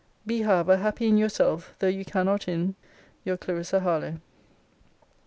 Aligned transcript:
Be, 0.25 0.41
however, 0.41 0.77
happy 0.77 1.05
in 1.05 1.19
yourself, 1.19 1.75
though 1.77 1.85
you 1.85 2.03
cannot 2.03 2.47
in 2.47 2.73
Your 3.23 3.37
CLARISSA 3.37 3.81
HARLOWE. 3.81 4.17